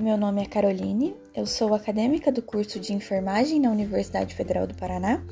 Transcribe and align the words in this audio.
meu 0.00 0.16
nome 0.16 0.40
é 0.40 0.46
Caroline, 0.46 1.14
eu 1.36 1.44
sou 1.44 1.74
acadêmica 1.74 2.32
do 2.32 2.40
curso 2.40 2.80
de 2.80 2.94
enfermagem 2.94 3.60
na 3.60 3.70
Universidade 3.70 4.34
Federal 4.34 4.66
do 4.66 4.74
Paraná 4.74 5.22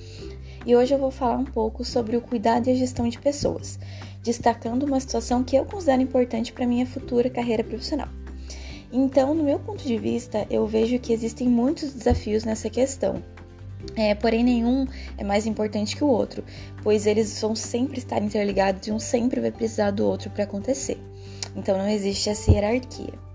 e 0.67 0.76
hoje 0.76 0.92
eu 0.92 0.99
vou 0.99 1.11
falar 1.11 1.38
um 1.38 1.45
pouco 1.46 1.83
sobre 1.87 2.14
o 2.14 2.21
cuidado 2.21 2.69
e 2.69 2.72
a 2.72 2.74
gestão 2.74 3.09
de 3.09 3.19
pessoas, 3.19 3.79
destacando 4.22 4.82
uma 4.82 5.01
situação 5.01 5.42
que 5.42 5.56
eu 5.56 5.64
considero 5.64 6.03
importante 6.03 6.53
para 6.53 6.67
minha 6.67 6.85
futura 6.85 7.31
carreira 7.31 7.64
profissional. 7.64 8.10
Então, 8.92 9.32
no 9.32 9.42
meu 9.42 9.59
ponto 9.59 9.82
de 9.82 9.96
vista, 9.96 10.46
eu 10.50 10.67
vejo 10.67 10.99
que 10.99 11.14
existem 11.14 11.49
muitos 11.49 11.95
desafios 11.95 12.45
nessa 12.45 12.68
questão. 12.68 13.24
É, 13.96 14.14
porém, 14.14 14.45
nenhum 14.45 14.86
é 15.17 15.24
mais 15.24 15.46
importante 15.46 15.96
que 15.96 16.05
o 16.05 16.09
outro, 16.09 16.45
pois 16.82 17.06
eles 17.06 17.41
vão 17.41 17.56
sempre 17.56 18.00
estar 18.00 18.23
interligados 18.23 18.86
e 18.86 18.92
um 18.92 18.98
sempre 18.98 19.41
vai 19.41 19.50
precisar 19.50 19.92
do 19.92 20.06
outro 20.06 20.28
para 20.28 20.45
acontecer. 20.45 20.98
Então, 21.56 21.78
não 21.78 21.88
existe 21.88 22.28
essa 22.28 22.50
hierarquia. 22.50 23.27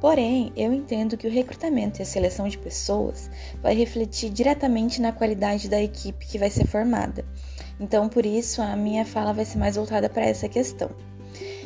Porém, 0.00 0.50
eu 0.56 0.72
entendo 0.72 1.16
que 1.16 1.26
o 1.26 1.30
recrutamento 1.30 2.00
e 2.00 2.02
a 2.02 2.06
seleção 2.06 2.48
de 2.48 2.56
pessoas 2.56 3.30
vai 3.62 3.74
refletir 3.74 4.30
diretamente 4.30 5.00
na 5.00 5.12
qualidade 5.12 5.68
da 5.68 5.80
equipe 5.80 6.26
que 6.26 6.38
vai 6.38 6.48
ser 6.48 6.66
formada. 6.66 7.24
Então, 7.78 8.08
por 8.08 8.24
isso, 8.24 8.62
a 8.62 8.74
minha 8.76 9.04
fala 9.04 9.34
vai 9.34 9.44
ser 9.44 9.58
mais 9.58 9.76
voltada 9.76 10.08
para 10.08 10.24
essa 10.24 10.48
questão. 10.48 10.90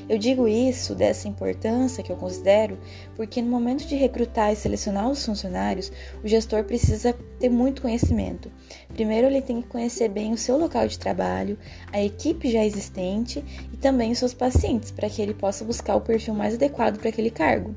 Eu 0.08 0.18
digo 0.18 0.46
isso 0.46 0.94
dessa 0.94 1.28
importância 1.28 2.02
que 2.02 2.12
eu 2.12 2.16
considero 2.16 2.78
porque 3.16 3.40
no 3.40 3.50
momento 3.50 3.86
de 3.86 3.96
recrutar 3.96 4.52
e 4.52 4.56
selecionar 4.56 5.08
os 5.08 5.24
funcionários, 5.24 5.90
o 6.22 6.28
gestor 6.28 6.64
precisa 6.64 7.14
ter 7.38 7.48
muito 7.48 7.80
conhecimento. 7.80 8.50
Primeiro, 8.92 9.28
ele 9.28 9.40
tem 9.40 9.62
que 9.62 9.68
conhecer 9.68 10.08
bem 10.08 10.32
o 10.32 10.36
seu 10.36 10.58
local 10.58 10.86
de 10.86 10.98
trabalho, 10.98 11.58
a 11.90 12.02
equipe 12.02 12.50
já 12.50 12.62
existente 12.64 13.42
e 13.72 13.76
também 13.76 14.12
os 14.12 14.18
seus 14.18 14.34
pacientes, 14.34 14.90
para 14.90 15.08
que 15.08 15.22
ele 15.22 15.32
possa 15.32 15.64
buscar 15.64 15.96
o 15.96 16.02
perfil 16.02 16.34
mais 16.34 16.54
adequado 16.54 16.98
para 16.98 17.08
aquele 17.08 17.30
cargo. 17.30 17.74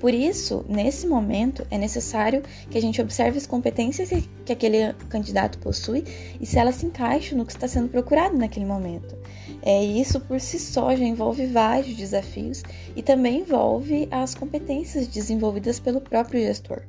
Por 0.00 0.12
isso, 0.12 0.64
nesse 0.68 1.06
momento, 1.06 1.66
é 1.70 1.78
necessário 1.78 2.42
que 2.70 2.76
a 2.76 2.80
gente 2.80 3.00
observe 3.00 3.38
as 3.38 3.46
competências 3.46 4.10
que 4.44 4.52
aquele 4.52 4.92
candidato 5.08 5.58
possui 5.58 6.04
e 6.40 6.44
se 6.44 6.58
elas 6.58 6.76
se 6.76 6.86
encaixam 6.86 7.38
no 7.38 7.46
que 7.46 7.52
está 7.52 7.66
sendo 7.66 7.88
procurado 7.88 8.36
naquele 8.36 8.66
momento. 8.66 9.16
É, 9.62 9.82
isso 9.82 10.20
por 10.20 10.40
si 10.40 10.58
só 10.58 10.94
já 10.94 11.04
envolve 11.04 11.46
vários 11.46 11.96
desafios 11.96 12.62
e 12.94 13.02
também 13.02 13.40
envolve 13.40 14.06
as 14.10 14.34
competências 14.34 15.06
desenvolvidas 15.06 15.80
pelo 15.80 16.00
próprio 16.00 16.40
gestor, 16.40 16.82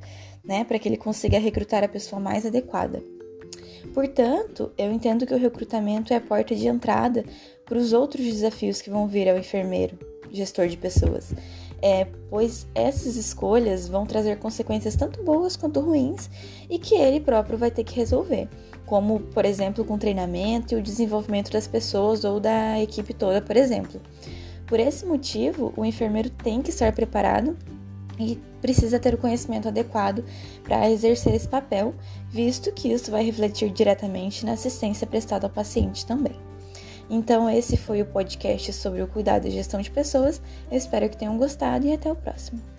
né, 0.44 0.64
para 0.64 0.78
que 0.78 0.88
ele 0.88 0.96
consiga 0.98 1.38
recrutar 1.38 1.82
a 1.82 1.88
pessoa 1.88 2.20
mais 2.20 2.44
adequada. 2.44 3.02
Portanto, 3.94 4.72
eu 4.76 4.92
entendo 4.92 5.24
que 5.24 5.32
o 5.32 5.38
recrutamento 5.38 6.12
é 6.12 6.16
a 6.16 6.20
porta 6.20 6.54
de 6.54 6.66
entrada 6.66 7.24
para 7.64 7.78
os 7.78 7.92
outros 7.92 8.26
desafios 8.26 8.82
que 8.82 8.90
vão 8.90 9.06
vir 9.06 9.28
ao 9.28 9.38
enfermeiro, 9.38 9.98
gestor 10.30 10.68
de 10.68 10.76
pessoas 10.76 11.32
é, 11.82 12.06
pois 12.30 12.66
essas 12.74 13.16
escolhas 13.16 13.88
vão 13.88 14.06
trazer 14.06 14.38
consequências 14.38 14.96
tanto 14.96 15.22
boas 15.22 15.56
quanto 15.56 15.80
ruins 15.80 16.30
e 16.68 16.78
que 16.78 16.94
ele 16.94 17.20
próprio 17.20 17.58
vai 17.58 17.70
ter 17.70 17.84
que 17.84 17.94
resolver, 17.94 18.48
como, 18.84 19.20
por 19.20 19.44
exemplo, 19.44 19.84
com 19.84 19.98
treinamento 19.98 20.74
e 20.74 20.76
o 20.76 20.82
desenvolvimento 20.82 21.52
das 21.52 21.66
pessoas 21.66 22.24
ou 22.24 22.40
da 22.40 22.80
equipe 22.80 23.12
toda, 23.12 23.40
por 23.42 23.56
exemplo. 23.56 24.00
Por 24.66 24.80
esse 24.80 25.06
motivo, 25.06 25.72
o 25.76 25.84
enfermeiro 25.84 26.30
tem 26.30 26.60
que 26.60 26.70
estar 26.70 26.92
preparado 26.92 27.56
e 28.18 28.38
precisa 28.60 28.98
ter 28.98 29.14
o 29.14 29.18
conhecimento 29.18 29.68
adequado 29.68 30.24
para 30.64 30.90
exercer 30.90 31.34
esse 31.34 31.46
papel, 31.46 31.94
visto 32.28 32.72
que 32.72 32.90
isso 32.92 33.10
vai 33.10 33.22
refletir 33.22 33.70
diretamente 33.70 34.44
na 34.44 34.52
assistência 34.52 35.06
prestada 35.06 35.46
ao 35.46 35.52
paciente 35.52 36.04
também. 36.04 36.34
Então, 37.08 37.48
esse 37.48 37.76
foi 37.76 38.02
o 38.02 38.06
podcast 38.06 38.72
sobre 38.72 39.02
o 39.02 39.06
cuidado 39.06 39.46
e 39.46 39.50
gestão 39.50 39.80
de 39.80 39.90
pessoas. 39.90 40.40
Eu 40.70 40.76
espero 40.76 41.08
que 41.08 41.16
tenham 41.16 41.38
gostado 41.38 41.86
e 41.86 41.92
até 41.92 42.10
o 42.10 42.16
próximo. 42.16 42.75